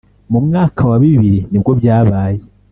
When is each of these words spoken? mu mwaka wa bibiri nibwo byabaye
mu 0.31 0.39
mwaka 0.45 0.81
wa 0.89 0.97
bibiri 1.03 1.39
nibwo 1.49 1.71
byabaye 1.79 2.41